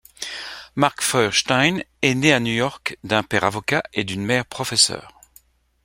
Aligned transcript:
Mark 0.73 1.03
Feuerstein 1.03 1.83
est 2.01 2.15
né 2.15 2.33
à 2.33 2.39
New 2.39 2.51
York, 2.55 2.97
d'un 3.03 3.21
père 3.21 3.43
avocat 3.43 3.83
et 3.93 4.03
d'une 4.03 4.25
mère 4.25 4.47
professeur. 4.47 5.21